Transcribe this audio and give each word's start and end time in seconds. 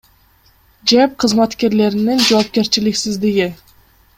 ЖЭБ 0.91 1.13
кызматкерлеринин 1.23 2.19
жоопкерчиликсиздиги. 2.31 3.51